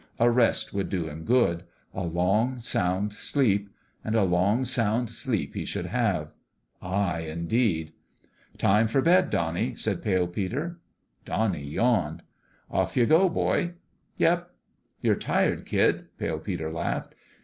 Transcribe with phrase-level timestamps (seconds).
[0.17, 1.61] A rest would do him good
[1.93, 3.69] a long, sound sleep.
[4.03, 6.33] And a long, sound sleep he should have!
[6.81, 7.93] Ay, indeed!"
[8.57, 10.79] Time for bed, Donnie," said Pale Peter.
[11.23, 12.23] Donnie yawned."
[12.71, 13.73] Off you go, boy!"
[14.17, 14.49] "Yep.""
[15.01, 17.13] You're tired, kid," Pale Peter laughed.